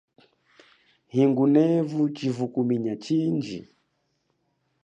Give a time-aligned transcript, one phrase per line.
[1.13, 3.59] Hingunevu chivukuminya chindji.